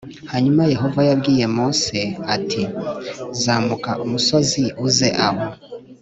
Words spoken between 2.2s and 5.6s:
ati zamuka umusozi uze aho